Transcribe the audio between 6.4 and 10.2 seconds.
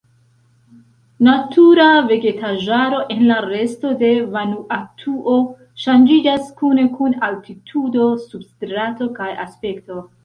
kune kun altitudo, substrato, kaj aspekto.